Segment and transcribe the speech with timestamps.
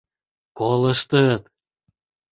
[0.57, 1.41] Колыштыт...